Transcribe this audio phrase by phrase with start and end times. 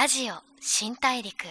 [0.00, 1.44] ラジオ新大陸。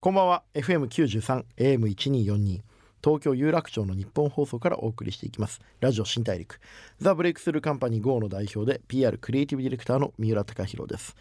[0.00, 0.42] こんばんは。
[0.54, 2.60] FM93 AM1242
[3.04, 5.60] 東京有楽町の日本放送からお送りしていきます。
[5.80, 6.60] ラジオ新大陸。
[6.98, 11.14] ザ・ブレイクスルーカンパニー GO の代表で PR クリエイティブディレクターの三浦貴博です。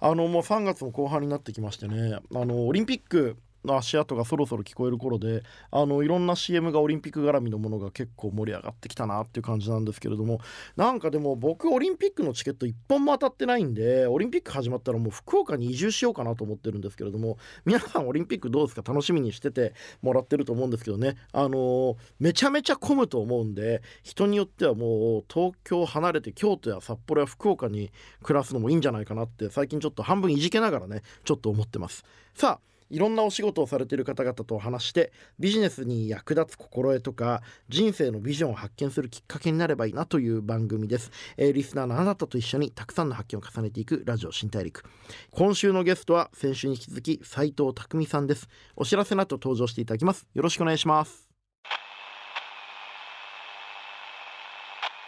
[0.00, 2.18] あのもう3月も後半になってきましてね。
[2.34, 10.40] あのオリンピックの足跡がそろそろ聞こえる頃であのいろんな CM がオリンピック絡みのものが結構盛り上がってきたなっていう感じなんですけれども
[10.76, 18.82] なんかでも僕オリンピックのチケット1本も当たってないんでオリンピック始まったらもう福岡に移住しようかなと思ってるんですけれども皆さんオリンピックどうですか？
[18.86, 21.16] 楽しみにしててもらってると思うんですけどね。
[21.32, 27.90] あのーめちゃめちゃ混むと思うんで人によってはもう東京離れて京都や札幌や福岡に
[28.22, 32.04] 暮らすのもいいんじゃないかなって最近ちょっと半分いじけながらねちょっと思ってます。
[32.34, 44.82] さあいろんなお仕事をされている方々と話してビジネスに役立つ心得とか人生のビジョンを発見するきっかけになればいいなという番組です、えーリスナーのあなたと一緒にたくさんの発見を重ねていくラジオ新大陸。
[45.30, 48.48] 今週のゲストは先週に引き続き斉藤匠さんです。
[48.76, 50.26] お知らせの後登場していただきます。
[50.34, 51.28] よろしくお願いします。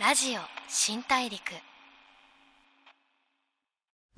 [0.00, 1.71] ラジオ新大陸。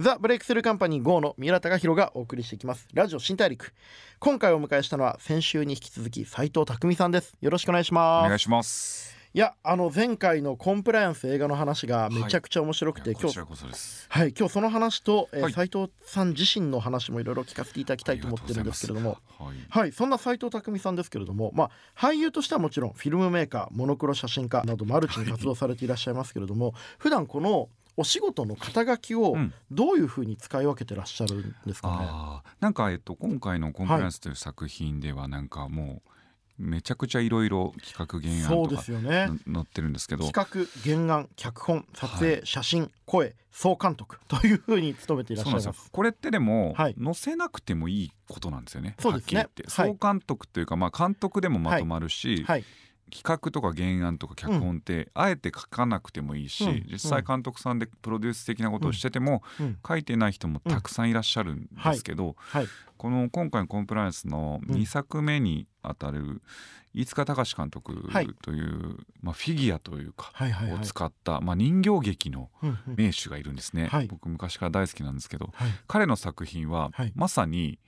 [0.00, 2.88] ザ・ブレイクスルーカンパニー GO の三浦貴弘がお送りしていきます。
[2.94, 3.72] ラジオ新大陸。
[4.18, 7.36] 今回お迎えしたのは先週に引き続き斉藤匠さんです。
[7.40, 8.26] よろしくお願いしおます。
[8.26, 9.16] 願いします。
[9.34, 14.06] いやあの前回のコンプライアンス映画の話がめちゃくちゃ面白くて、今日いやこちらこそです。
[14.08, 15.52] はい今日その話と、えーはい。
[15.52, 19.10] 斉藤さん自身の話もいろいろ聞かせていただきたいと思ってるんですけれども。
[19.10, 19.66] ありがとうござい。
[19.68, 19.92] はい。
[19.92, 29.52] そんな斉藤匠さんですけれどもまあ俳優としてはもちろんフィルムメーカーモノクロ写真家などマルチに活動されていらっしゃいますけれども、普段このお仕事の肩書きをうん。
[29.70, 36.10] どういうふうに使い分けてらっしゃるんですかね、ああ、なんかえっと今回のコンプライアンスという作品ではなんかもう
[36.56, 45.90] めちゃくちゃいろいろ企画原案とか載ってるんですけど、企画原案脚本撮影、は写真声総監督というふうに務めていらっしゃいます。
[45.90, 46.96] これってでも、はい。
[47.02, 48.94] 載せなくてもいいことなんですよね。
[49.00, 49.40] そうですね。
[49.40, 49.90] はっきり言って、はい。
[49.90, 52.64] 総監督というかまあ監督でもまとまるし、はい、
[53.10, 56.86] 企画とか原案とか脚本ってあえて書かなくてもいいし、うん。
[56.90, 59.78] 実際監督さんでプロデュース的なことをしてても、うん。
[59.86, 62.66] 書いてない人もたくさんいらっしゃるんですけど、はい、
[62.96, 64.74] この今回のコンプライアンスのうん。
[64.74, 66.42] 2作目にあたる
[66.94, 68.28] 飯塚隆監督はい。
[68.42, 70.84] という、まあ、フィギュアというか、はい、はい、をはい。
[70.84, 72.50] 使った、まあ、人形劇の
[72.86, 74.06] 名手がいるんですね、はい。
[74.06, 77.12] 僕昔から大好きなんですけどはい、彼の作品ははい。
[77.14, 77.78] まさに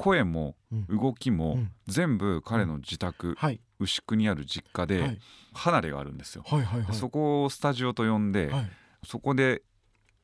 [0.00, 0.86] 声もうん。
[0.86, 1.70] 動きもうん。
[1.86, 5.18] 全部彼の自宅はい、牛久にある実家はでい、
[5.52, 6.44] 離れがあるんですよ。
[6.92, 8.70] そこをスタジオと呼んで、はい、
[9.04, 9.62] そこで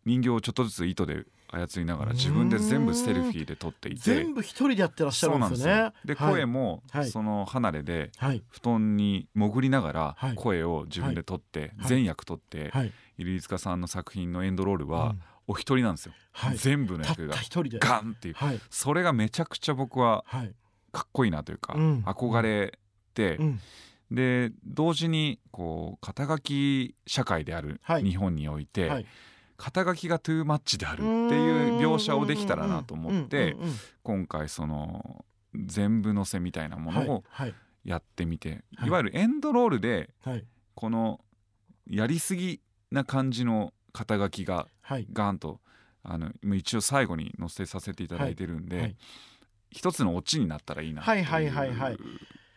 [0.04, 5.93] 人形をちょっとずつ糸で操りながら自分で全部セルフィーで撮っていて全部一人でやってらっしゃるんですよね。
[6.04, 6.32] ではい。
[6.32, 7.10] 声もはい。
[7.10, 10.34] その離れではい、布団に潜りながらはい。
[10.34, 11.88] 声を自分で撮ってはい。
[11.88, 16.12] 全役撮ってはい、入塚さんの作品のエンドロールはうんお一人なんですよ。
[16.33, 17.37] はい、全部の役が。
[17.81, 18.34] ガンっていう。
[18.34, 20.55] はい、それがめちゃくちゃ僕ははい、
[20.93, 22.03] かっこいいなというかうん。
[22.07, 22.79] 憧れ
[23.15, 23.61] てうん、
[24.11, 28.05] で同時にこう肩書き社会であるはい。
[28.05, 29.06] 日本においてはい。
[29.56, 33.56] 肩書きがトゥーマッチであるっていう描写をできたらなと思って
[34.03, 35.25] 今回その
[35.55, 37.55] 全部載せみたいなものをはい、
[37.85, 38.89] やってみて、はい。
[38.89, 41.21] い、わゆるエンドロールではい、この
[41.89, 45.61] やりすぎな感じの肩書きがはい、ガンと
[46.05, 48.97] あの一応最後に載せさせていただいてるんで、はい。
[49.73, 51.99] 一つのオチになったらいいなっていうはいはいはいはい。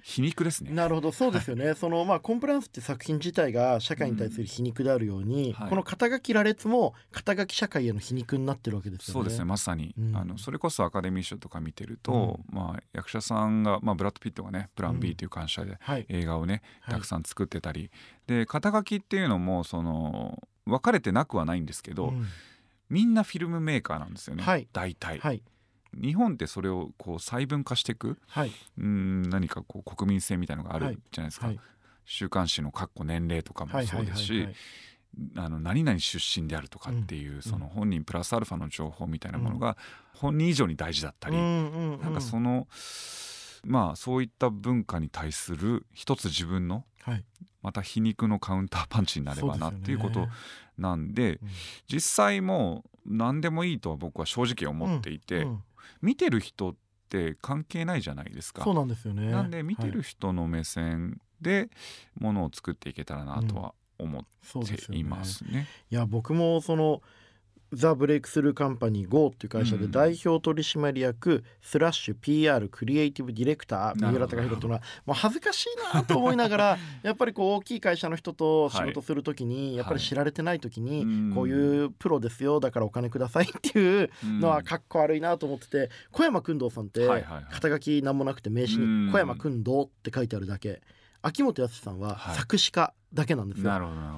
[0.02, 0.72] 皮肉ですね。
[0.72, 1.12] なるほど。
[1.12, 5.70] そうですよね、そのまあコンプライアンスって作品自体が社会に対する皮肉であるように、はい。
[5.70, 9.14] この肩書き羅列も肩書き社会への皮肉になってるわけですよね。
[9.14, 9.46] そうですね。
[9.46, 10.16] まさに、うん。
[10.16, 15.00] あのそれこそアカデミー賞とか見てると、まあ、役者さんが、まあ、ブラッド・ピットがね「プランうん。
[15.00, 16.96] B」という会社ではい、映画をねはい。
[16.96, 17.90] たくさん作ってたり、
[18.28, 22.26] で肩書きっていうのもその分かれてなくはないんですけど、うん。
[22.90, 24.68] みんなフィルムメーカーなんですよね、はい。
[24.74, 25.44] 大体、はい。
[25.94, 28.52] 日本ってそれをこう細分化していくはい。
[28.78, 30.94] うん何かこう国民性みたいのがあはい。
[30.94, 31.60] るじゃないですか、はい。
[32.06, 34.56] 週刊誌の括弧年齢とかもそうですしはい
[35.36, 39.76] あの何々出身であるとかっていう、その本人プラスアルファの情報みたいなものが
[40.14, 42.02] 本人以上に大事だったり、うんうんうん。
[42.02, 42.68] なんかその
[43.64, 47.24] まあそういった文化に対する一つ自分のはい。
[47.62, 50.30] また皮肉のカウンターパンチになればなっていうこと
[50.78, 51.42] なんで
[51.92, 55.64] 実際もう何でもいいとは僕は正直思っていて、うん
[56.02, 56.76] 見てる人っ
[57.10, 58.64] て関係ないじゃないですか。
[58.64, 59.30] そうなんですよね。
[59.30, 61.70] なんで見てはいる人の目線で
[62.20, 64.86] ものを作っていけたらなとは思っそうですよね。
[64.94, 65.68] ていますね。
[65.90, 67.02] いや僕もその
[67.72, 69.92] ザ・ブレイクスルーカンパニー GO っていう会社でうん。
[69.92, 81.32] 代表取締役スラッシュ PR クリエイティブディレクター三浦貴弘っていうのはもう恥ずかしいなと思いながら やっぱりこう大きい会社の人と仕事する時にやっぱり知られてない時にうん。
[81.34, 87.46] こういうプロですよだからお金くださいっていうのはかっこ悪いなと思ってて小山君堂さんってはいはいはい。
[87.52, 89.06] 肩書きなんもなくて名刺うん。
[89.08, 90.82] に小山君堂って書いてあるだけ。
[91.22, 92.36] 秋元康さんははい。
[92.38, 93.72] 作詞家だけなんですよ。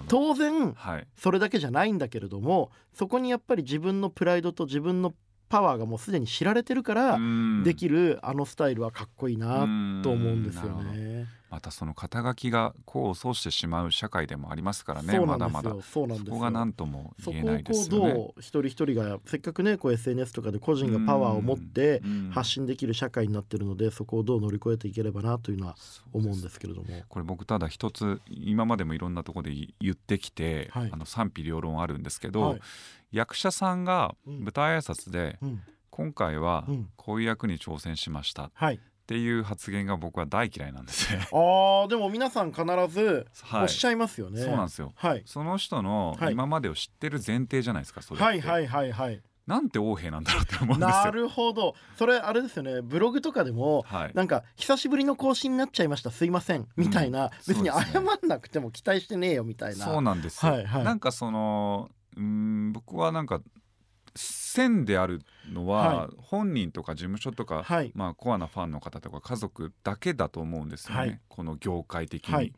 [0.07, 5.13] 当然はいそれだけじゃないんだけれどもそこにやっぱり自分のプライドと自分の
[5.49, 7.19] パワーがもうすでに知られてるから
[7.63, 9.59] できるあのスタイルはかっこいいな
[10.01, 11.27] と思うんですよね。
[11.51, 15.75] またその肩書きが功を奏してしまう社会でもありますからねまだまだ。
[15.81, 17.91] そこが何ともそ言えないです。
[17.93, 18.13] よね。
[18.13, 25.75] どう一人一人がせっかくねこう SNS とかで個人がパワーを持ってうん発信できる社会になってるのでそこをどう乗り越えていければなというのは
[26.13, 26.87] 思うんですけれども。
[27.09, 30.89] これ僕ただ一つ今までもいろんなところで言ってきて、はい。
[30.93, 32.61] あの賛否両論あるんですけど、はい。
[33.11, 34.43] 役者さんがうん。
[34.43, 35.61] 舞台挨拶で、うん。
[35.89, 36.89] 今回はうん。
[36.95, 38.45] こういう役に挑戦しました。
[38.45, 38.79] っはい。
[39.11, 41.27] ていう発言が僕は大嫌いなんですね。
[41.33, 44.41] ああでも皆さん必ずはいおっしゃいますよね。
[44.41, 45.23] そうなんですよはい。
[45.25, 49.21] その人のはい今までを知ってる前提じゃないですかそれはいはいはいはい。
[49.47, 50.95] なんて横兵なんだろうって思うんですよ。
[51.03, 51.75] なるほど。
[51.97, 52.81] それあれですよね。
[52.81, 59.85] ブログとかでもはい、なんか久しぶりの更新になっちゃいましたすいませんみたいな、別にそうですね謝んなくても期待してねえよみたいな。
[59.85, 63.41] そうなんですよ、はいはいなんかそのうーん僕はなんか
[64.15, 65.21] 線である
[65.51, 66.15] のは、はい。
[66.17, 67.91] 本人とか事務所とか、はい。
[67.95, 71.19] まあ、コアなファンの方とか家族だけだと思うんですよね、はい。
[71.29, 72.33] この業界的に。
[72.33, 72.53] はい。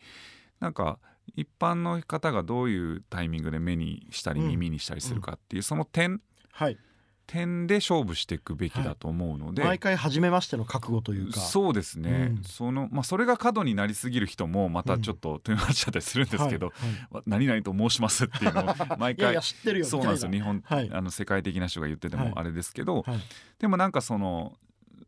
[0.60, 1.00] なんか
[1.36, 4.48] 一般の方がどういうタイミングで目にしたりうん。
[4.50, 6.22] 耳にしたりするかっていう、その点
[6.52, 6.78] はい。
[7.26, 11.40] 点で勝負していくべきだと思うので、毎回初めましての覚悟というか。
[11.40, 12.44] そうですね、うん。
[12.44, 16.90] そのまあ、それが過度になりすぎる人もまたちょっとトゥーマッチだったりするんですけど、はい。
[16.90, 17.08] はい。
[17.12, 18.66] わ何々と申しますっていうのを
[19.00, 19.86] 毎回いやいや知ってるよ。
[19.86, 20.10] みたいうな。
[20.12, 20.32] んですよ。
[20.32, 20.90] 日本、はい。
[20.92, 22.30] あの世界的な人が言っててはい。
[22.30, 23.20] もあれですけど、はい。
[23.60, 24.58] でもなんかその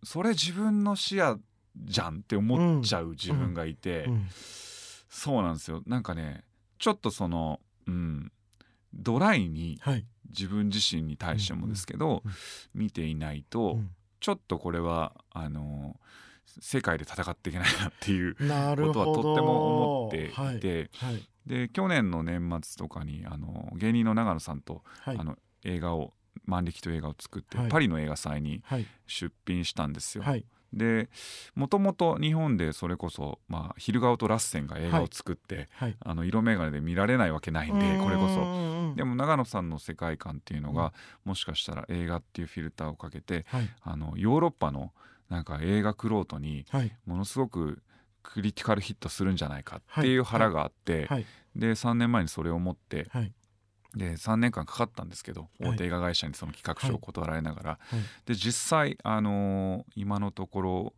[0.03, 1.39] それ自分の視野
[1.75, 4.27] じゃんって思っちゃう自分がいて、うん。
[5.09, 5.83] そうなんですよ。
[5.85, 6.43] なんかね
[6.79, 8.31] ちょっとそのうん
[8.93, 10.05] ドライにはい。
[10.37, 12.23] 自分自身に対してもですけど、
[12.73, 13.91] 見ていないと、うん。
[14.19, 15.99] ちょっとこれはあの
[16.59, 18.35] 世界で戦っていけないなっていう。
[18.87, 20.25] ことはとっても思って
[20.57, 21.13] いて、はい。
[21.13, 21.23] はい。
[21.45, 25.17] で去年の年末とかにあの芸人の長野さんと、はい。
[25.17, 26.13] あの映画を
[26.45, 27.69] 万力という映画を作って、はい。
[27.69, 28.85] パリの映画祭にはい。
[29.07, 30.23] 出品したんですよ。
[30.75, 31.09] はいで
[31.55, 35.95] もともと日本でそれこそ、まあ、昼顔とラッセンが映画を作って、はい。
[35.99, 38.35] あの色眼鏡で見られないわけないんでこれこそ。
[38.35, 40.93] そでも長野さんの世界観っていうのが、
[41.25, 41.29] うん。
[41.29, 43.69] もしかしたら映画っていうフィルターをかけてはい。
[43.81, 44.91] あのヨーロッパの
[45.29, 46.91] なんか映画クロートにはい。
[47.05, 47.81] ものすごく
[48.21, 51.25] クリティカルヒットするんじゃないかっていう腹があって、はい。
[51.55, 53.31] で3年前にそれを持ってはい
[53.95, 55.69] で3年間かかったんですけどはい。
[55.71, 57.99] 大手映画会社にその企画書を断られながら、はい。
[58.25, 60.93] で実際、あのー今のところ、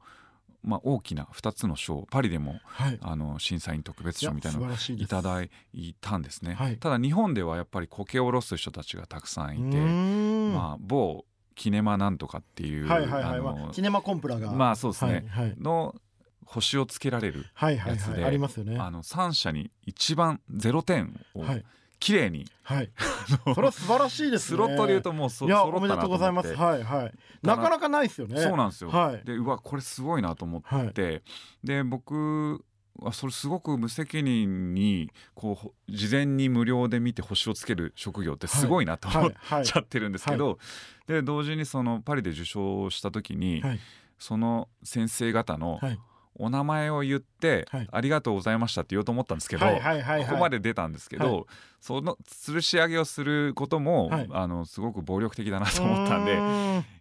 [0.64, 3.00] まあ、大きな2つの賞パリでもはい。
[3.02, 5.50] あの審査員特別賞みたいなのをいただい
[6.02, 6.78] たんですね、はい。
[6.78, 14.52] ただ日本ではやっぱり苔を下ろす人たちがたくさんいて、まあ、某キネマなんとかっていう、はいはいはい、あのまあ、キネマコンプラが。
[14.52, 15.26] まあそうですね。
[15.30, 15.56] はいはい。
[15.60, 15.96] の
[16.46, 18.78] 星をつけられる、はいはいやつではいありますよね。
[18.80, 21.66] あの3社に一番0点をはい
[22.00, 22.92] 綺麗に、はい。
[23.54, 24.56] それは素晴らしいですね。
[24.56, 26.54] スロットで言うともうそいやおめでとうございます。
[26.56, 27.14] はいはい。
[27.42, 28.42] なかなかないですよね。
[28.42, 29.26] そうなんですよ、はい。
[29.26, 31.22] でうわこれすごいなと思って、はい。
[31.64, 32.64] で僕
[33.00, 39.66] はそれすごく無責任にこうほ事前に無料で見て星をつける職業ってすごいなと思っはい。
[39.66, 40.60] ちゃってるんですけど、
[41.08, 43.80] で同時にそのパリで受賞した時に、はい。
[44.20, 46.00] その先生方のはい
[46.40, 47.88] お名前を言って、はい。
[47.92, 49.72] ありがとうございましたって言おうと思ったんですけど、こ
[50.30, 51.46] こまで出たんですけど、はい。
[51.82, 54.28] その吊るし上げをすることも、はい。
[54.32, 56.40] あのすごく暴力的だなと思ったんで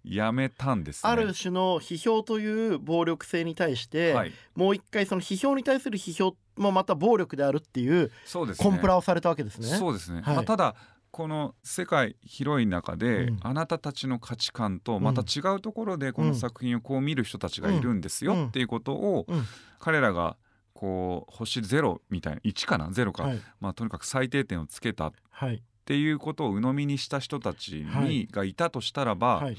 [0.05, 1.11] やめたんですね。
[1.11, 8.71] ある種の批評という暴力性に対して、はい、もう一回その批評に対する批評もまた暴力であるっていうそうですね。
[8.71, 9.69] コンプラをされたわけですね。
[9.69, 10.37] そうですね、はい。
[10.37, 10.75] まあ、ただ
[11.16, 13.38] この世界広い中で、うん。
[13.40, 18.46] あなたたちの価値観とまた違うところでこの作品をこう見る人たちがいるんですようん。
[18.49, 19.42] っていうことをうん。
[19.78, 20.37] 彼らが
[20.75, 22.90] こう星ゼロみたいな1かな？
[22.90, 23.40] ゼロか、はい。
[23.61, 25.06] まあ、とにかく最低点をつけた。
[25.06, 25.62] っはい。
[25.87, 28.26] ていうことを鵜呑みにした人たちに、はい。
[28.30, 29.56] がいたとしたらば、はい。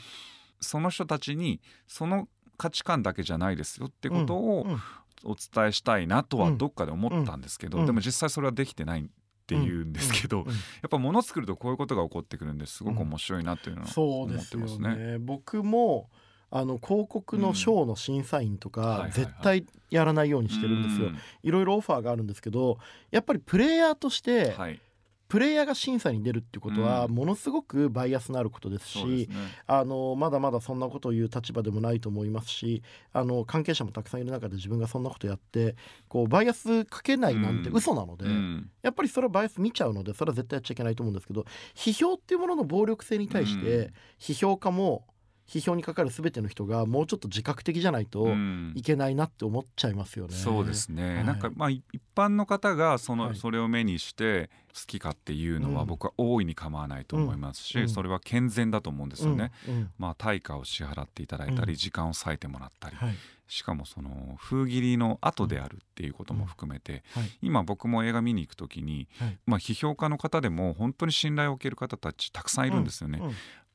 [0.61, 4.71] その人たちにその価値観だけじゃないですよってことをうん。
[4.73, 4.79] うん。
[5.23, 6.57] お伝えしたいなとはうん。
[6.59, 7.85] どっかで思ったんですけど、うん。
[7.87, 9.09] でも実際それはできてない
[9.47, 10.43] っていうんですけど、や
[10.87, 14.95] っぱ物作るとこういうことが起こってくるんですごく面白いなっていうのはそ思ってますね。
[14.95, 16.09] ね僕も
[16.51, 21.17] あの広告の賞の審査員とか絶対やらないようにしてるんですよ、うん。
[21.43, 22.77] いろいろオファーがあるんですけど
[23.09, 24.79] やっぱりプレイヤーとしてはい、
[25.27, 27.11] プレイヤーが審査に出るってことはうん。
[27.15, 29.35] ものすごくバイアスのあることですし、そうですね。
[29.67, 32.81] あのまだまだそんなことを言う立場でもないと思いますし
[33.13, 35.75] あの関係者もたくさんいる中で自分がそんなことやって
[36.07, 37.75] こうバイアスかけないなんてうん。
[37.75, 38.69] 嘘なので、うん。
[38.81, 43.61] やっぱりそれはバイアス見ちゃうのでそれは絶対やっちゃいけないと思うんですけど批評っていうものの暴力性に対しうん。
[43.63, 45.05] て批評家も
[45.47, 48.73] 批評にかかる全ての人がもうちょっと自覚的じゃないとうん。
[48.75, 50.35] いけないなって思っちゃいますよね。
[50.35, 51.25] そうですね、はい。
[51.25, 53.35] なんかまあい一般の方がその、はい。
[53.35, 55.87] それを目にして好きかっていうのはうん。
[55.87, 57.89] 僕は大いに構わないと思いますし、うん。
[57.89, 59.51] それは健全だと思うんですよね。
[59.67, 59.75] うん。
[59.75, 59.91] うん。
[59.97, 61.77] まあ対価を支払っていただいたり、うん。
[61.77, 63.15] 時間を割いてもらったり、はい。
[63.47, 67.29] しかもその封切りの後であるっていうことも含めて、はい。
[67.41, 69.37] 今僕も映画見に行く時に、はい。
[69.45, 73.21] まあ批評家の方でも本当に信頼を受ける方たちたくさんいるんですよね。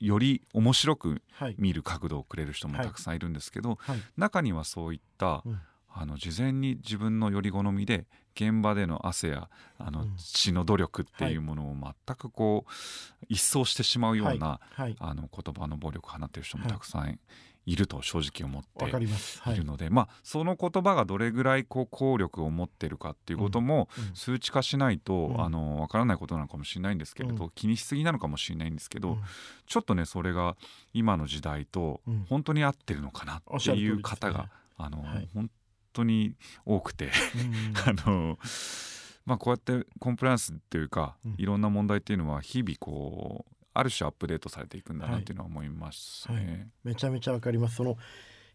[0.03, 1.55] うんより面白くはい。
[1.59, 3.99] 見る角度をくれる人もたくさんいるんですけど、はい。
[4.17, 5.61] 中にはそういった、うん。
[5.95, 10.17] あの事前に自分のより好みで現場での汗やあのうん。
[10.17, 12.73] 血の努力っていうものを全くこう
[13.29, 14.97] 一掃してしまうような、はい。
[14.99, 17.21] あの言葉の暴力を放っている人もたくさん
[17.65, 18.89] いると正直思ってい。
[19.53, 25.41] いるので、まあその言葉がどれぐらいこう効力を持っているかっていうこともうん数値化しないと、うん。
[25.41, 27.51] あの分からないことなのかもしれないんですけれど、うん。
[27.55, 29.23] 気にしすぎなのかもしれないんですけど、うん。
[29.67, 30.57] ちょっとねそれが
[30.93, 32.27] 今の時代とうん。
[32.29, 35.29] 本当に合ってるのかなおっっていう方が、あの、はい。
[35.33, 35.51] 本
[35.93, 37.75] 当に多くてうん。
[38.07, 38.39] あの
[39.25, 41.35] まあこうやってコンプライアンスっていうか、うん。
[41.39, 45.23] いろんな問題っていうのは日々こうある種アップデートされていくんだなはい。
[45.23, 46.45] っていうのは思いますはい。
[46.45, 46.69] ね。
[46.85, 47.77] めちゃめちゃわかります。
[47.77, 47.97] その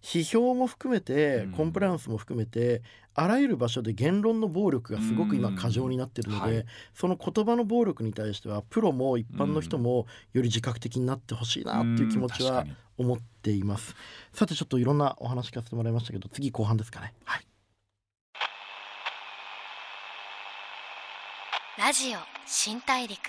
[0.01, 1.51] 批評も含めてうん。
[1.53, 2.83] コンプライアンスも含めて、
[3.15, 5.55] あらゆる場所で言論の暴力がすごく今うん。
[5.55, 6.65] 過剰になってるので、はい。
[6.93, 12.65] その言葉の暴力に対してはプロも一般の人もより自覚的になってほしいなっていう気持ちは
[12.97, 13.95] 思っています。
[14.33, 17.13] さてちょっといろんなお話聞かせてもらいましたけど次後半ですかね。
[17.25, 17.47] はい。
[21.79, 23.19] ラジオ新大陸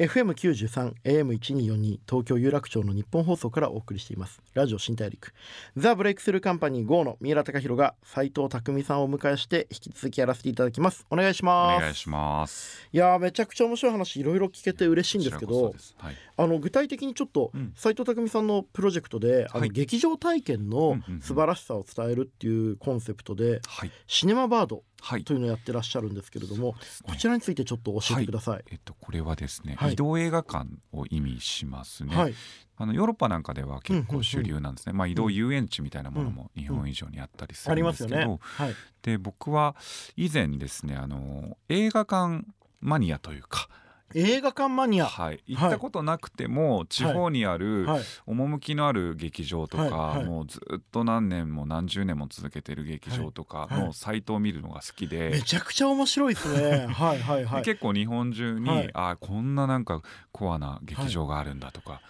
[0.00, 4.40] FM93 AM1242 東京有楽町の日本放送からお送りしています。
[4.54, 5.34] ラジオ新大陸。
[5.76, 11.04] ザ・ブレイクスルーカンパニー GO の三浦貴大が斉藤匠さんをお迎えして引き続きやらせていただきます。
[11.10, 11.80] お願いしおます。
[11.82, 12.88] 願いします。
[12.90, 17.74] いやーめちゃくちゃ面白い話いろいろ聞けて嬉しいんですけどはい、あの具体的にちょっとうん。
[17.76, 24.84] 斉藤匠さんのプロジェクトで、あのはい劇場体験の素晴らしさを伝えるっていうコンセプトではい、シネマバードはい
[25.24, 26.78] というのをやってらっしゃるんですけれどもね。
[27.02, 28.64] こちらについてちょっと教えてください。
[28.70, 29.94] えっと、これはですね、はい。
[29.94, 32.34] 移動映画館を意味しますね、はい、
[32.76, 38.38] あのヨーロッパなんかでは結構主流なんですね、まあ、移動遊園地みたいなものも日本以上にあったりすあるんですけど、ね。
[38.40, 39.76] はい、で僕は
[40.16, 42.44] 以前ですねあの映画館
[42.80, 43.68] マニアというか、
[44.14, 55.30] 映画館マニア、はい、行ったことなくても地方にあるはい、趣のある劇場とか、もうずっと何年も何十年も続けてる劇場とかのサイトを見るのが好きで。
[55.30, 56.86] めちゃくちゃ面白いですね。
[56.92, 57.62] はいはいはい。
[57.62, 58.90] で結構日本中に、はい。
[58.94, 60.02] あこんななんか
[60.32, 62.00] コアな劇場があるんだとか、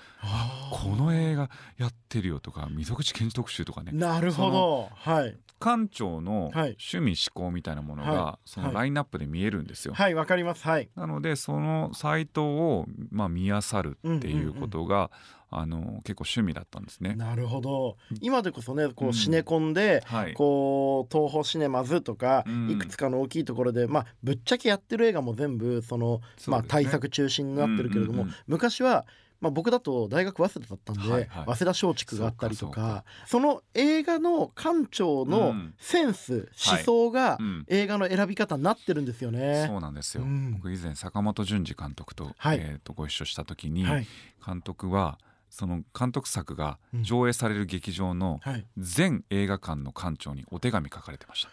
[0.71, 3.92] この映画やってるよとか溝口健二特集とかね。
[3.92, 4.88] なるほど。
[4.95, 9.95] はい館長のはい趣味思考みたいなものが、はいそのラインナップで見えるんですよ。
[9.95, 10.64] はいわかります。
[10.64, 10.88] はい。
[10.97, 15.11] なのでそのサイトを、まあ、見漁るっていうことが、
[15.50, 17.14] あの結構趣味だったんですね。
[17.17, 17.97] なるほど。
[18.21, 29.07] 今でこそねこううんシネコンで、はい、こう東宝シネマズとか、うんいくつかの大きいところで、まあ、ぶっちゃけやってる映画も全部そのまあ、対策中心になってるけれども、うんうんうん昔は、
[29.41, 31.45] まあ、僕だと大学早稲田だったんで、はいはい。
[31.47, 35.75] 早稲田松竹があったりとかかその映画の館長うのん。
[35.79, 37.65] センス、思想がうん。
[37.69, 39.65] 映画の選び方になってるんですよね。
[39.67, 40.53] そうなんですよ、うん。
[40.55, 42.59] 僕以前坂本淳二監督と,、はい。
[42.61, 44.07] えー、とご一緒した時に、はい。
[44.45, 45.19] 監督は
[45.50, 47.02] その監督作がうん。
[47.02, 48.66] 上映される劇場のはい。
[48.78, 51.50] 全映画館の館長にお手紙書かれてました。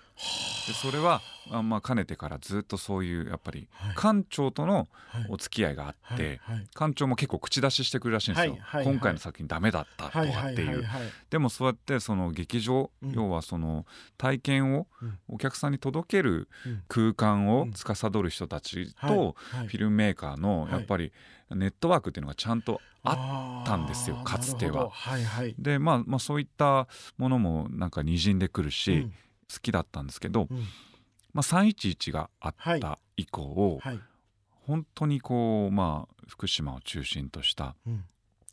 [0.68, 3.96] でそれはあまあかねてからずっとそういうやっぱりはい。
[3.96, 5.26] 館長とのはい。
[5.30, 6.40] お付き合いがあって、
[6.76, 10.32] 館長も結構口出ししてくるらしいんですよ、今回の作品ダメだったとはい。
[10.34, 10.76] かってい。
[10.80, 10.84] う
[11.30, 13.12] でもそうやってその劇場、うん。
[13.12, 13.86] 要はその
[14.18, 15.20] 体験をうん。
[15.30, 16.84] お客さんに届けるうん。
[16.88, 17.74] 空間をうん。
[17.74, 19.16] 司る人たちはい。
[19.16, 19.68] とはい。
[19.68, 20.72] フィルムメーカーのはい。
[20.74, 21.12] やっぱり
[21.52, 24.90] ネットワークっていうのがちゃんとあっあたんですよーかつては。
[24.90, 25.56] はいはい。
[25.60, 26.88] でまあまあそういった
[27.18, 29.10] ものもなんかにじんでくるし、うん。
[29.12, 30.58] 好きだったんですけど、うん。
[31.34, 32.80] まあ、311があっはい。
[32.80, 34.00] た以降、はい。
[34.66, 38.04] 本当にこうまあ福島を中心としたうん。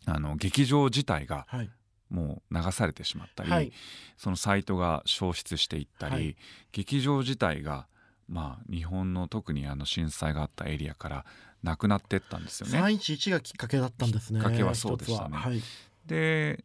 [0.07, 1.71] あの劇場自体がはい。
[2.11, 3.73] もう流されてしまったり、はい。
[4.17, 6.37] そのサイトが消失していったり、はい。
[6.71, 7.89] 劇場自体が
[8.29, 11.25] まあ日本の特にあの震災があったエリアから
[11.63, 12.79] なくなってったんですよね。
[12.79, 14.41] 311がきっかけだったんですね。
[14.41, 15.43] きっかけはそうでしたねは。
[15.43, 15.63] はい。
[16.07, 16.65] で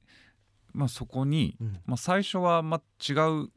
[0.73, 1.79] まあ、そこに、うん。
[1.85, 3.49] まあ、最初はまあ違う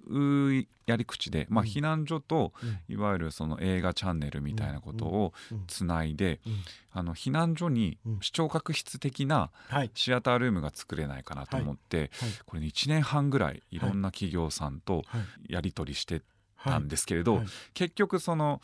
[0.59, 1.68] うやり口で、まあ、うん。
[1.68, 2.94] 避難所とうん。
[2.94, 5.64] いわゆるその映画チャンネルみたいなことをうん。
[5.66, 6.52] つないで、うん。
[6.92, 8.18] あの避難所にうん。
[8.21, 9.90] 視聴覚室的なはい。
[9.94, 12.11] シアタールームが作れないかなと思って、はい。
[12.47, 15.52] これね1年半ぐらいいろんな企業さんとはい。
[15.52, 16.23] やり取りしてはい
[16.64, 17.47] たんですけれど、はい。
[17.75, 18.61] 結局その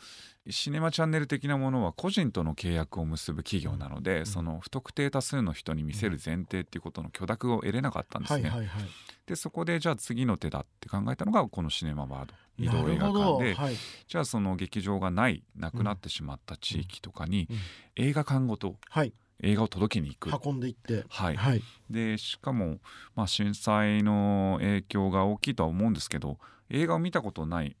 [0.49, 4.25] シネマチャンネル的なものは個人との契約を結ぶ企業なので、ん。
[4.25, 8.49] その不特定多数の人に見せる前提っていうことの許諾を得れなかったんですね。
[8.49, 8.83] はいはいはい。
[9.25, 12.33] でそこでじゃあ次の手だって考えたのがこのシネマバード。
[12.57, 13.53] 移動映画館で。
[13.53, 13.75] はい。
[14.07, 17.57] じゃあその劇場がないなくなってしまった地域とかにうん。
[18.05, 19.13] 映画館ごとはい。
[19.41, 20.45] 映画を届けに行く。
[20.45, 21.05] 運んでいって。
[21.09, 21.35] はい。
[21.35, 21.61] はい。
[21.89, 22.79] でしかも、
[23.15, 26.37] まあ、震災の影響が大きいとは思うんですけど
[26.69, 27.75] 映画を見たことない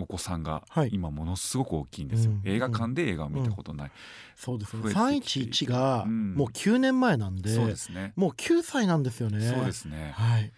[0.00, 0.90] お子さんがはい。
[0.92, 3.90] 今ものすごく大きいんですよ、うん映画館で映画を見たことない、
[4.36, 4.82] そうですね。
[4.82, 6.34] 増えてきて311がうん。
[6.34, 8.12] もう9年前なんでそうですね。
[8.16, 9.40] もう9歳なんですよね。
[9.40, 10.12] そうですね。
[10.16, 10.52] はい。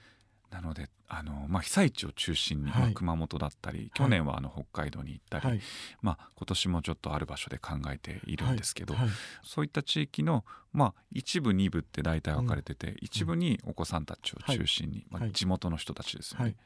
[0.50, 2.82] なのであの、まあ、被災地を中心に、はい。
[2.82, 5.60] まあ熊本だったり去年はあの北海道に行ったり、はい。
[6.00, 9.08] まあ、今年もちょっとある場所で考えているんですけど、はい。
[9.42, 16.56] そういった地域の、まあ、一部二部って大体分かれてて、一部にお子さんたちを中心に、まあ、はい地元の人たちですよね。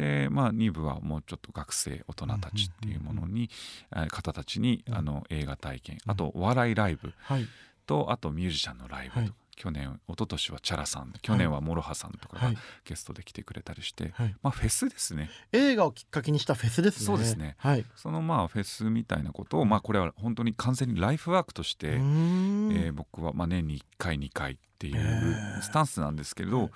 [0.00, 3.48] はいで、まあ、二部はもうちょっと学生大人たちっていうものに、
[3.94, 4.94] えー方たちに、うん。
[4.94, 5.98] あの映画体験。
[6.04, 6.12] うん。
[6.12, 7.12] あとお笑いライブ。
[7.22, 7.46] はい。
[7.86, 9.32] とあとミュージシャンのライブと、はい。
[9.56, 11.12] 去年一昨年は Chara さん。
[11.22, 12.58] 去年は MOROHA さんとかがはい。
[12.84, 14.34] ゲストで来てくれたりして、はい。
[14.42, 15.30] まあ、フェスですね。
[15.52, 17.06] 映画をきっかけにしたフェスですね。
[17.06, 17.54] そうですね。
[17.58, 17.84] はい。
[17.94, 25.62] そのまあフェスみたいなことを、まあ、これは本当に完全にライフワークとして、えー僕はまあ年に1回2回っていへうー。
[25.62, 26.70] スタンスなんですけれど、はい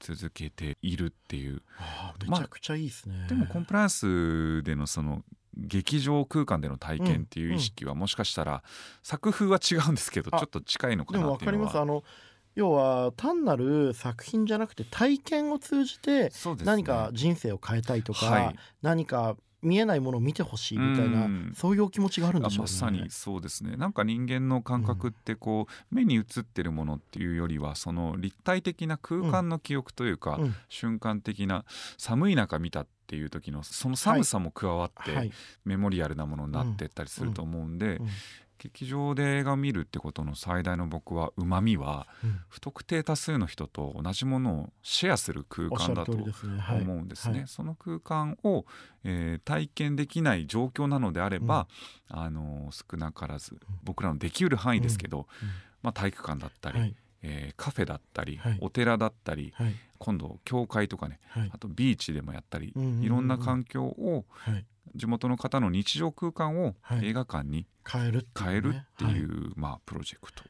[0.00, 1.62] 続けているっていう。
[1.78, 3.26] あーめちゃくちゃいいですね。
[3.28, 5.22] でもコンプライアンスでのその
[5.56, 8.62] 劇場空間での体験っていう意識はもしかしたら
[9.02, 11.94] 作風は違うんですけどあちょっと近いのかでも分かりなっていうのは。
[11.96, 12.02] ます。
[12.02, 12.04] あの
[12.54, 16.32] 要は単なる作品じゃなくて体験を通じて
[16.64, 18.56] 何か人生を変えたいとか、はい。
[18.82, 21.52] 何か見えないものを見てほしいみたいなうん。
[21.56, 22.70] そういうお気持ちがあるんでしょうね。
[22.70, 23.76] あまさにそうですね。
[23.76, 30.54] なんか人間の感覚ってこう、目に映ってるものっていうよりはその立体的な空間の記憶というか、うん。
[30.68, 31.64] 瞬間的な
[31.96, 35.32] 寒い中見たっていう時のその寒さも加わって、はい。
[35.64, 38.08] メモリアルなものになってったりすると思うんで、うん
[38.58, 42.40] 劇場で映画を見るってことの最大の僕はうまみはうん。
[42.48, 47.38] 不特定多数の人と同じものをシェアする空間だと思うんですね。
[47.38, 47.48] はい。
[47.48, 48.64] その空間を、
[49.04, 51.68] えー体験できない状況なのであれば、
[52.08, 55.48] あの少なからず僕らのできうる範囲ですけど、うん。
[55.82, 56.94] まあ、体育館だったり、はい。
[57.22, 58.58] えーカフェだったり、はい。
[58.60, 59.74] お寺だったりはい。
[59.98, 61.50] 今度教会とかねはい。
[61.52, 63.04] あとビーチでもやったり、うんうんうんうん。
[63.04, 67.06] いろんな環境をはい地元の方の日常空間をはい。
[67.08, 70.42] 映画館に変えるっていうていはう、まあ、プロジェクト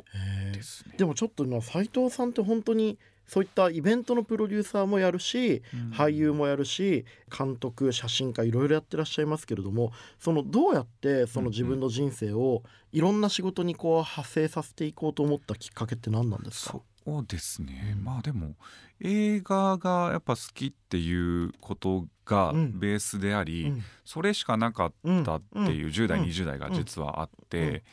[0.52, 0.94] ですね。
[0.98, 5.90] でもちょっと今斉藤さんって本当にそういったイベントのプロデューサーもやるしうん。
[5.90, 7.04] 俳優もやるし
[7.36, 16.72] 監督写真家いろいろやってらっしゃいますけれどもそのどうやってその自分の人生をいろんな仕事にこう派生させていこうと思ったきっかけって何なんですか？
[16.72, 16.82] そ
[17.20, 18.04] うですね、うん。
[18.04, 18.54] まあでも
[19.00, 22.78] 映画がやっぱ好きっていうことがうん。
[22.78, 23.82] ベースであり、うん。
[24.04, 24.92] それしかなかっ
[25.24, 26.24] たっていう10代、うん。
[26.26, 27.84] 20代が実はあって、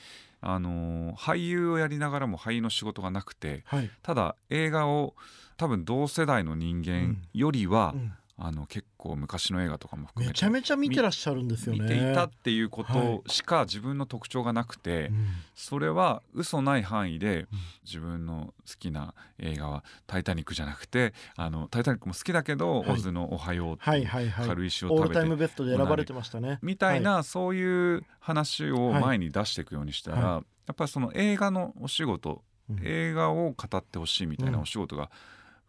[0.42, 0.50] うん。
[0.50, 3.90] あのー俳優をやりながらも俳優の仕事がなくてはい。
[4.04, 5.16] ただ映画を
[5.58, 11.84] 多分同世代の人間よりは、うんあの結構昔の映画とかも含めてめちゃめちゃ見てらっしゃるんですよね。
[11.84, 13.22] 見ていたっていうこはい。
[13.24, 15.28] としか自分の特徴がなくて、うん。
[15.56, 17.48] それは嘘ない範囲でうん。
[17.86, 22.92] 自分の好きな映画は「タイタニック」じゃなくて「あのタイタニック」も好きだけど「はい。
[22.92, 24.48] オズのおはよう」ってはいはいはい。
[24.48, 26.60] 軽石をオール食べてタイムベストで選ばれてましたね。
[26.62, 30.34] みたいなそういう話を前に出していくようにしたらは
[30.68, 32.80] やっぱりその映画のお仕事うん。
[32.84, 35.10] 映画を語ってほしいみたいなお仕事が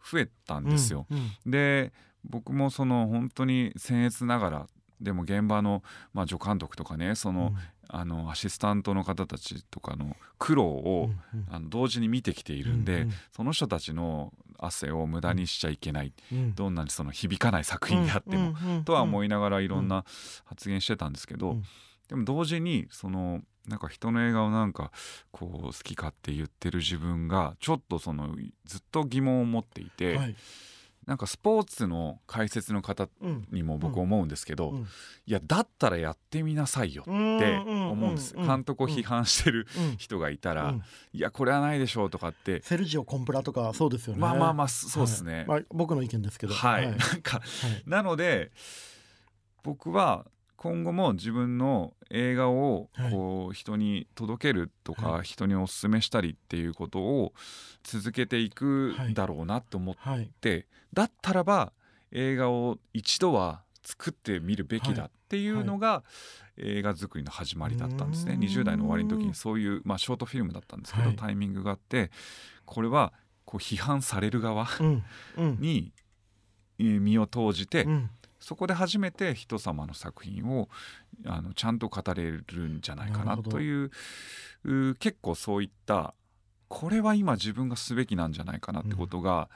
[0.03, 1.05] 増えたんですよ。
[1.09, 1.51] うんうん。
[1.51, 1.93] で
[2.29, 4.67] 僕もその本当に僭越ながら
[5.01, 7.53] でも現場の、まあ、助監督とかねその,、
[7.87, 11.47] あのアシスタントの方たちとかの苦労を、うんうん。
[11.49, 16.55] あの同時に見てきているんで、うんその人たちの汗を無駄にしちゃいけない、うん。
[16.55, 20.03] どんなにその響かない作品であっても、とは思いながらいろんな
[20.45, 21.63] 発言してたんですけど、うん。
[22.09, 24.91] でも同時にそのなんか人の映画をなんか
[25.31, 28.35] こう好きかって言ってる自分がちょっとその
[28.65, 30.35] ずっと疑問を持っていて、はい
[31.07, 34.87] なんかスポーツの解説の方うんにも僕思うんですけど、うん。
[35.25, 40.83] いやだったらやってみなさいよって思うんです、監督を批判してるうん人がいたら、うん。
[41.13, 44.19] いやこれはないでしょうとかってセルジオコンプラとかそうですよね。
[44.19, 45.37] まあまあまあそうですね。
[45.37, 45.45] はい。
[45.47, 46.53] まあ僕の意見ですけど。
[46.53, 46.97] はい、はい。
[46.97, 47.83] なんかはい。
[47.85, 48.51] なので
[49.63, 50.25] 僕は
[50.57, 53.11] 今後も自分の映画をはい。
[53.11, 57.33] こう人に届けるとか、は人にお勧めしたりっていうことを
[57.83, 60.29] 続けていくだろうなと思っはい。
[60.41, 61.71] て、だったらば
[62.11, 66.03] 映画を一度は作ってみるべきだっていうのが、
[66.57, 68.33] 映画作りの始まりだったんですね。
[68.33, 68.43] うーん。
[68.43, 71.15] 20代の終わりの時にそういう、まあ、ショートフィルムだったんですけど、はい。
[71.15, 72.09] タイミングがあって
[72.65, 73.13] これは
[73.45, 74.67] こう批判される側
[75.59, 75.93] に
[76.79, 78.09] えー身を投じて、うん
[78.47, 80.69] そこで初めて人様の作品を
[81.25, 83.91] あのちゃんと語れるんじゃないかなという
[84.63, 86.13] う結構そういった
[86.69, 89.49] これは今自分がすべきなんじゃないかなってことが、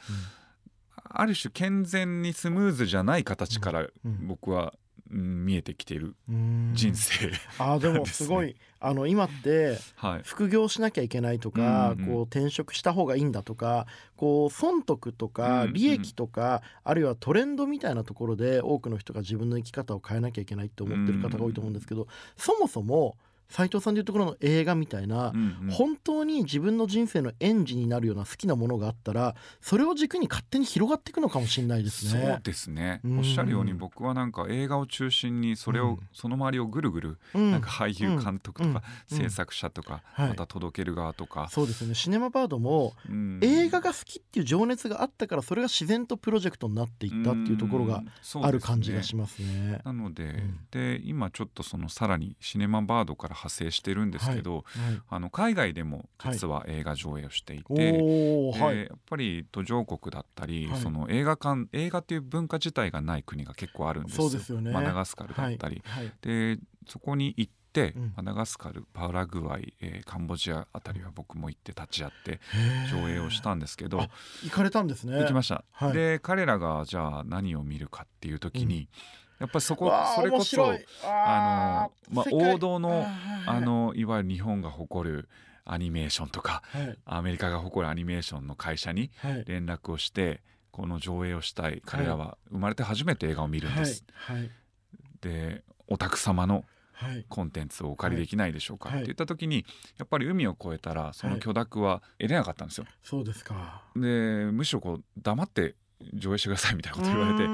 [1.04, 4.27] ある種健全にスムーズじゃない形からうん。
[4.27, 4.81] 僕は、うん
[5.12, 6.71] 見えてきているうん。
[6.74, 8.56] 人生、あーでもすごい。
[8.80, 10.21] あの今ってはい。
[10.24, 15.74] 副業しなきゃいけないとか、うんうんこう転職した方がいいんだとかこう損得とかうんうん。
[15.74, 23.17] 利益とか、あるいはトレンドみたいなところで多くの人が自分の生き方を変えなきゃいけないって思ってる方が多いと思うんですけど、そもそも
[23.52, 25.70] 斉藤さんでいうところの映画みたいな、うんうん。
[25.72, 32.22] 本当に自分の人生のエンジンになるような好きなものがあったらそれを軸に勝手に広がっていくのかもしれないですね。
[32.22, 33.20] そうですね、うん。
[33.20, 36.00] おっしゃるように僕はなんか映画を中心にそれを、うん。
[36.14, 37.52] その周りをぐるぐるうん。
[37.52, 39.18] なんか俳優監督とかうん。
[39.18, 40.30] 制作者とか、はい。
[40.30, 41.96] また届ける側とか、そうですよね。
[41.96, 43.40] シネマバードもうん。
[43.42, 48.04] 映画が好きっていう情熱があったからそれが自然とプロジェクトになっていったっていうところが
[48.36, 48.46] うん。
[48.46, 49.82] ある感じがしますね。
[49.84, 50.60] なので,、ん。
[50.72, 54.63] で今ちょっとそのさらにシネマバードから派生してるんですけど、はい
[55.10, 58.75] あの海外でも実は映画上映をしていて、はい。
[58.75, 60.80] でやっぱり途上国だったり、はい。
[60.80, 64.71] その映画館映画っていう文化自体がない国が結構あるんですそうですよね。
[64.71, 66.13] マダガスカルだったり、はいはい。
[66.21, 68.13] でそこに行って、うん。
[68.17, 72.39] マダガスカルパラグアイ、えーカンボジアあたりは僕も行って立ち会って
[72.91, 74.10] 上映をしたんですけどあ
[74.43, 75.17] 行かれたんですね。
[75.19, 75.93] 行きました、はい。
[75.93, 78.89] で彼らがじゃあ何を見るかっていう時に、
[79.41, 80.71] やっぱりそこそれこそ
[81.04, 83.06] あのまあ王道の
[83.47, 85.27] あのいわゆる日本が誇る
[85.65, 86.97] アニメーションとかはい。
[87.06, 89.43] アメリカが誇るアニメーションの会社にはい。
[89.47, 94.06] 連絡をしてこの上映をしたい彼らは生まれて初めて映画を見るんです、
[95.21, 97.25] でお宅様のはい。
[97.27, 98.97] コンテンツをお借りできないでしょうか、はい。
[98.99, 99.65] って言った時に
[99.97, 102.86] やっぱり海を越えたらその許諾は得れなかったんですよ。
[103.01, 103.82] そうですか。
[103.95, 105.73] でむしろこう黙って
[106.14, 107.48] 上映してくださいみたいなこと言われて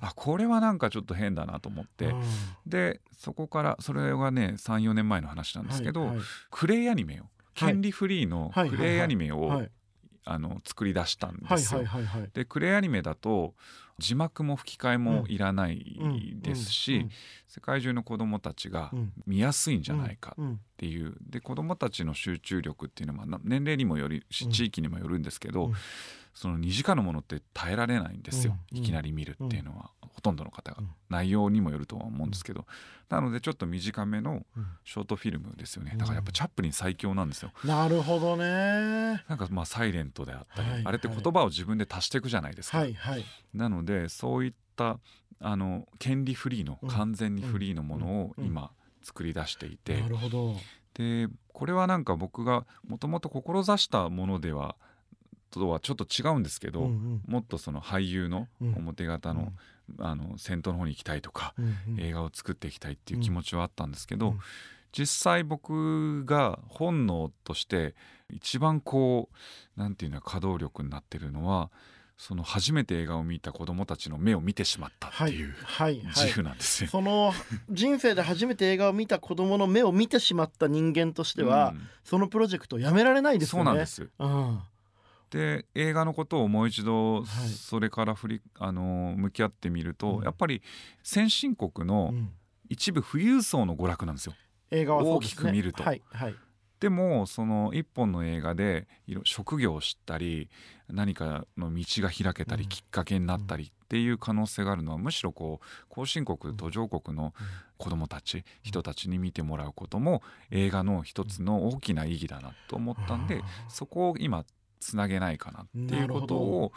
[0.00, 2.06] あこれはなんかちょっと変だなと思って。
[2.06, 2.22] うん。
[2.66, 6.24] でそこからそれがね34年前の話なんですけど、はいはい。
[6.50, 7.24] クレイアニメを
[7.54, 9.70] 権利フリーのはいクレイアニメを、はい。
[10.30, 11.80] あの作り出したんはいですよ。
[12.34, 13.54] でクレイアニメだと
[13.98, 15.96] 字幕も吹き替えもいらない
[16.42, 17.10] ですし、うん
[17.46, 19.12] 世界中の子どもたちがうん。
[19.26, 21.16] 見やすいんじゃないかうんっていう。
[21.22, 24.50] で子どもたちの集中力っていうのはまあ年齢にもよりしうん。
[24.50, 25.74] 地域にもよるんですけど、うん
[26.38, 28.78] その2時間のものって耐えられないんですよ、うん。
[28.78, 30.90] いきなり見るっていうのは、ほとんどの方が、うん。
[31.08, 32.64] 内容にもよるとは思うんですけど、
[33.08, 34.66] なのでちょっと短めのうん。
[34.84, 35.90] ショートフィルムですよね。
[35.94, 35.98] うん。
[35.98, 37.50] だからやっぱチャップリン最強なんですよ。
[37.64, 39.24] なるほどね。
[39.26, 42.78] なんかまあサイレントであったり、はいあれって言葉を自分で足していくじゃないですか。
[42.78, 43.24] はいはい。
[43.52, 45.00] なのでそういった
[45.40, 46.88] あの権利フリーの、うん。
[46.88, 48.44] 完全にフリーのものをうん。
[48.44, 48.70] 今
[49.02, 50.54] 作り出していて、なるほど。
[50.94, 54.76] でこれはなんか僕がもともと志したものでは
[55.50, 57.22] とはちょっと違うんですけど、うんうん。
[57.26, 58.74] もっとその俳優のうん。
[58.74, 59.52] 表方の,、
[59.98, 64.40] あの先頭の方に行きたいとか、うんうん映画を作っていきたいっていう気持ちはあったんですけど、うん
[64.90, 67.94] 実際僕が本能として
[68.30, 69.28] 一番こ
[69.76, 71.70] うなんていうの稼働力になってるのは
[72.16, 76.06] その初めて映画を見た子供たちの目を見てしまったっていうはいはい。
[76.06, 76.90] 自負なんですよ。
[76.90, 77.32] その
[77.70, 81.88] 人生で初めて映画を見た子供の目を見てしまった人間としては、うん。
[82.02, 83.64] そのプロジェクトをやめられないですよね。
[83.66, 84.10] そうなんです。
[84.18, 84.60] うん。
[85.30, 87.24] で映画のことをもう一度はい。
[87.48, 90.24] それから振り、あの向き合ってみると、うん。
[90.24, 90.62] やっぱり
[91.02, 92.30] 先進国のうん。
[92.70, 94.34] 一部富裕層の娯楽なんですよ。
[94.70, 95.10] 映画はね。
[95.10, 95.82] 大きく見ると。
[95.82, 96.34] はいはい。
[96.80, 98.86] でもその一本の映画で
[99.24, 100.48] 職業を知ったり
[100.88, 102.68] 何かの道が開けたり、うん。
[102.68, 107.32] きっかけになったりっていう可能性があるのはむしろこう後進国途上国の
[107.78, 114.44] 子どもたち、人たちに見てもらうことも映画の一つの大きな意義だなと思ったんで、あーそこを今
[114.78, 116.72] つなげないかなっていうことを。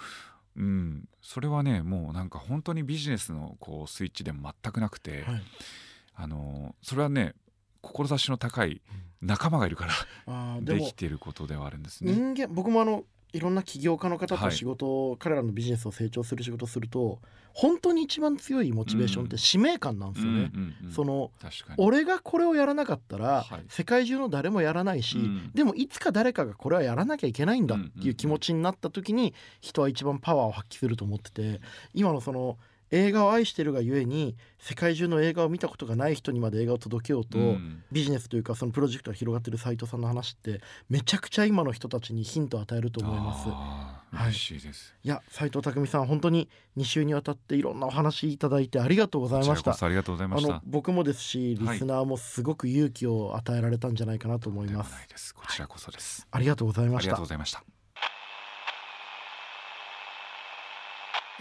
[0.58, 5.42] うん、それはねもうなんか本当にビジネスのこうスイッチでも全くなくて、はい。
[6.14, 7.36] あのそれはね
[7.82, 8.82] 志の高い
[9.22, 9.94] 仲間がいるから
[10.28, 12.12] あーできてることではあるんですね。
[12.12, 14.50] 人間僕もあのいろんな起業家の方はい。
[14.50, 17.20] と仕事を、彼らのビジネスを成長する仕事をすると
[17.54, 20.52] 本当に一番強いモチベーションって使命感なんですよね。
[20.94, 21.32] その
[21.78, 23.64] 俺がこれをやらなかったら、はい。
[23.68, 25.52] 世界中の誰もやらないし、うん。
[25.54, 31.62] でもいつか誰かがこれはやらなきゃいけないんだっていう気持ちになった時に人は一番パワーを発揮すると思ってて
[31.94, 32.58] 今のその
[32.92, 37.84] 映画を愛してるがゆえに世界中の映画を見たことがない人にまで映画を届けようと、うん。
[37.92, 43.50] ビジネスというかそのプロジェクトが広がってる斉藤さんの話ってめちゃくちゃ今の人たちにヒントを与えると思います。
[44.16, 44.32] はい。
[44.32, 49.86] いです、いや斉藤匠さん本当に2週にわたっていろんなお話いただいてありがとうございました。
[49.86, 55.34] ありがとうございまあのした僕もですしリスナーもすごく勇気を与えられたんじゃないかなと思いでます、はないです。
[55.34, 57.64] こちらこそです、ありがとうございまありがしたとうございました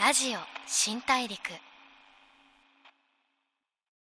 [0.01, 1.39] ラジオ新大陸。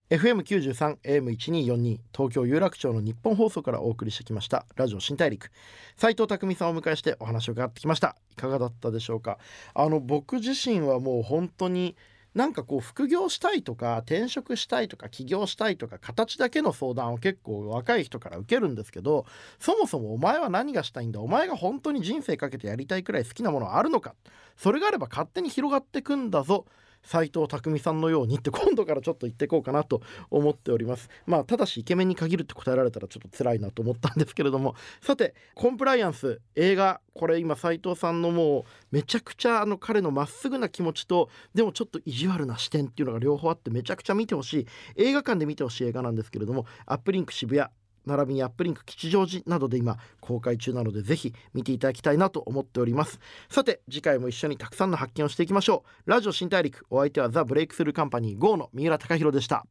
[0.08, 5.50] FM93 AM1242 東京有楽町の日本放送からお送りしてきましたラジオ新大陸。
[5.98, 8.16] 斉藤匠さんをお迎えしてお話を伺ってきました。
[8.30, 9.36] いかがだったでしょうか？
[9.74, 11.94] あの僕自身はもう本当に
[12.34, 19.26] なんかこう副業したいとか転職したいとか起業したいとか形だけの相談を結構若い人から受けるんですけど
[19.58, 24.14] そもそもお前は何がしたいんだお前が本当に人生かけてやりたいくらい好きなものはあるのか。
[24.56, 26.66] それがあれば勝手に広がってくんだぞ。
[27.02, 31.08] 斉藤匠さんのようにって今度からちょっと言ってこうかなと思っております。
[31.26, 34.74] まあただしイケメンに限るって答えられたらちょっと辛いなと思ったんですけれども。
[35.02, 47.68] さてコンプライアンス映画これ今斉藤さんのもうめちゃくちゃあの彼のまっすぐな気持ちとでもちょっと意地悪な視点っていうのが両方あってめちゃくちゃ見てほしい映画館で見てほしい映画なんですけれどもアップリンク渋谷
[48.06, 53.20] 並びにアップリンク吉祥寺などで今公開中なのでぜひ見ていただきたいなと思っております。
[53.48, 56.10] さて次回も一緒にたくさんの発見をしていきましょう。
[56.10, 59.64] ラジオ新大陸お相手はザ・ブレイクスルーカンパニー GO の三浦貴大でした。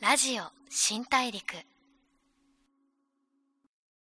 [0.00, 1.75] ラジオ新大陸。